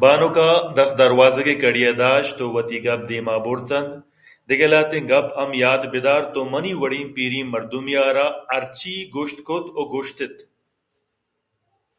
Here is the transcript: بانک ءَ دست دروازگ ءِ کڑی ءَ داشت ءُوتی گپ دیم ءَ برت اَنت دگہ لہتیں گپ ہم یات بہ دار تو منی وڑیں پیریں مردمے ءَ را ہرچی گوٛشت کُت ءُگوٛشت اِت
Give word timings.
بانک 0.00 0.36
ءَ 0.48 0.66
دست 0.76 0.94
دروازگ 1.02 1.46
ءِ 1.52 1.54
کڑی 1.62 1.82
ءَ 1.90 1.98
داشت 2.00 2.38
ءُوتی 2.44 2.78
گپ 2.84 3.00
دیم 3.08 3.26
ءَ 3.34 3.42
برت 3.44 3.68
اَنت 3.76 3.88
دگہ 4.48 4.68
لہتیں 4.72 5.04
گپ 5.10 5.26
ہم 5.40 5.50
یات 5.62 5.82
بہ 5.92 6.00
دار 6.06 6.22
تو 6.32 6.40
منی 6.52 6.72
وڑیں 6.80 7.06
پیریں 7.14 7.44
مردمے 7.52 7.94
ءَ 8.04 8.14
را 8.16 8.26
ہرچی 8.52 8.94
گوٛشت 9.14 9.38
کُت 9.46 9.66
ءُگوٛشت 9.80 10.18
اِت 10.24 10.36